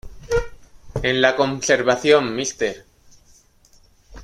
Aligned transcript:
En 1.03 1.21
la 1.21 1.35
conservación, 1.35 2.35
Mr. 2.35 2.75